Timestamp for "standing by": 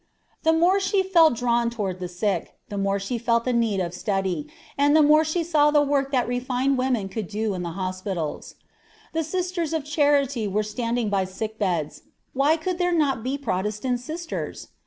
10.63-11.25